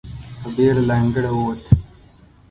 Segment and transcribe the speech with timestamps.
[0.41, 1.61] په بېړه له انګړه ووت.